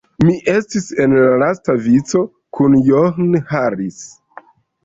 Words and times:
Mi 0.27 0.35
estis 0.53 0.87
en 1.03 1.13
la 1.25 1.35
lasta 1.43 1.75
vico, 1.89 2.23
kun 2.59 2.81
John 2.89 3.39
Harris. 3.55 4.01